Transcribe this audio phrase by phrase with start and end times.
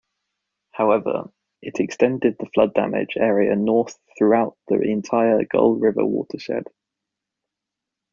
[0.71, 1.31] However,
[1.61, 6.65] it extended the flood damage area north throughout the entire Gull River Watershed.